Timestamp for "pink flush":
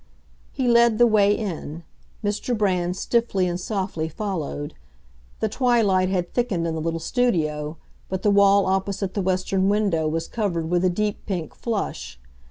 11.27-12.19